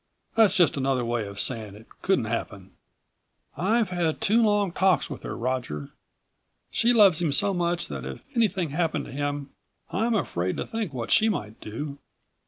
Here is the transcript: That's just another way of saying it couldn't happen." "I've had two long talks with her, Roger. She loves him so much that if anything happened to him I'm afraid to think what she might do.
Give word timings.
That's 0.33 0.55
just 0.55 0.77
another 0.77 1.05
way 1.05 1.27
of 1.27 1.39
saying 1.39 1.75
it 1.75 1.85
couldn't 2.01 2.25
happen." 2.25 2.71
"I've 3.55 3.89
had 3.89 4.19
two 4.19 4.41
long 4.41 4.71
talks 4.71 5.11
with 5.11 5.21
her, 5.21 5.37
Roger. 5.37 5.91
She 6.71 6.91
loves 6.91 7.21
him 7.21 7.31
so 7.31 7.53
much 7.53 7.87
that 7.87 8.03
if 8.03 8.19
anything 8.35 8.71
happened 8.71 9.05
to 9.05 9.11
him 9.11 9.51
I'm 9.91 10.15
afraid 10.15 10.57
to 10.57 10.65
think 10.65 10.91
what 10.91 11.11
she 11.11 11.29
might 11.29 11.61
do. 11.61 11.99